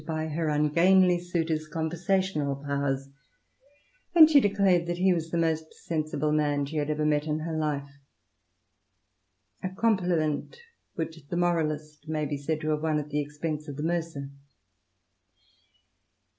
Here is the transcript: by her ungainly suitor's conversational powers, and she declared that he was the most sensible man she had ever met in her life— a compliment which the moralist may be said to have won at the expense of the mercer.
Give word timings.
by 0.07 0.27
her 0.29 0.49
ungainly 0.49 1.19
suitor's 1.19 1.67
conversational 1.67 2.55
powers, 2.55 3.09
and 4.15 4.31
she 4.31 4.39
declared 4.39 4.87
that 4.87 4.97
he 4.97 5.13
was 5.13 5.29
the 5.29 5.37
most 5.37 5.71
sensible 5.85 6.31
man 6.31 6.65
she 6.65 6.77
had 6.77 6.89
ever 6.89 7.05
met 7.05 7.27
in 7.27 7.37
her 7.41 7.55
life— 7.55 7.87
a 9.63 9.69
compliment 9.69 10.57
which 10.95 11.23
the 11.29 11.37
moralist 11.37 12.07
may 12.09 12.25
be 12.25 12.35
said 12.35 12.59
to 12.59 12.69
have 12.69 12.81
won 12.81 12.97
at 12.97 13.09
the 13.11 13.21
expense 13.21 13.67
of 13.67 13.77
the 13.77 13.83
mercer. 13.83 14.31